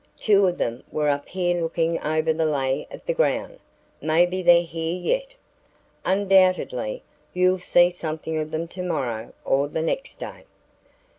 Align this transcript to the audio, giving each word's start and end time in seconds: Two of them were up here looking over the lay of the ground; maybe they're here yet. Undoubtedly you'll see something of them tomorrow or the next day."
Two 0.19 0.47
of 0.47 0.57
them 0.57 0.81
were 0.91 1.07
up 1.09 1.27
here 1.29 1.61
looking 1.61 2.01
over 2.01 2.33
the 2.33 2.43
lay 2.47 2.87
of 2.89 3.05
the 3.05 3.13
ground; 3.13 3.59
maybe 4.01 4.41
they're 4.41 4.63
here 4.63 4.95
yet. 4.97 5.35
Undoubtedly 6.03 7.03
you'll 7.35 7.59
see 7.59 7.91
something 7.91 8.39
of 8.39 8.49
them 8.49 8.67
tomorrow 8.67 9.31
or 9.45 9.67
the 9.67 9.83
next 9.83 10.15
day." 10.15 10.45